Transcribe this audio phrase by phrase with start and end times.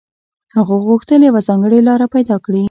[0.57, 2.59] هغه غوښتل يوه ځانګړې لاره پيدا کړي.